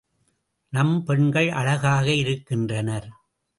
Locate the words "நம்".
0.73-1.03